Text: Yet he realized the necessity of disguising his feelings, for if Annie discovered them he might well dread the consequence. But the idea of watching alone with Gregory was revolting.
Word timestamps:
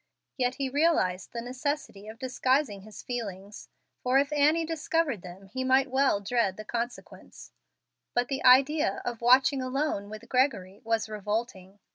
Yet 0.35 0.55
he 0.55 0.67
realized 0.67 1.31
the 1.31 1.43
necessity 1.43 2.07
of 2.07 2.17
disguising 2.17 2.81
his 2.81 3.03
feelings, 3.03 3.69
for 4.01 4.17
if 4.17 4.33
Annie 4.33 4.65
discovered 4.65 5.21
them 5.21 5.45
he 5.45 5.63
might 5.63 5.91
well 5.91 6.19
dread 6.19 6.57
the 6.57 6.65
consequence. 6.65 7.51
But 8.15 8.27
the 8.27 8.43
idea 8.43 9.03
of 9.05 9.21
watching 9.21 9.61
alone 9.61 10.09
with 10.09 10.27
Gregory 10.27 10.81
was 10.83 11.07
revolting. 11.07 11.77